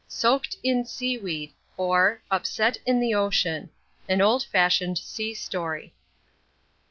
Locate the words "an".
4.09-4.19